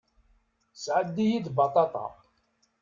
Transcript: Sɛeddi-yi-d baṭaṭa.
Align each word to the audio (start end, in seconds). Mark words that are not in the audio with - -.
Sɛeddi-yi-d 0.83 1.47
baṭaṭa. 1.57 2.05